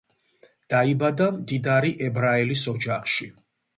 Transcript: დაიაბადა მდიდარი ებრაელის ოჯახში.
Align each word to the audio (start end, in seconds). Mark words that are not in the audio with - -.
დაიაბადა 0.73 1.27
მდიდარი 1.35 1.93
ებრაელის 2.07 2.65
ოჯახში. 2.73 3.29